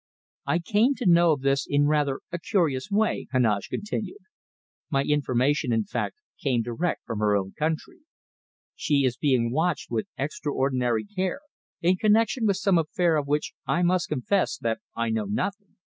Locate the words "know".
1.05-1.31, 15.11-15.25